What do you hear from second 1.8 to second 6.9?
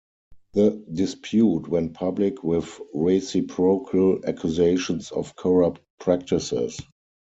public with reciprocal accusations of corrupt practices.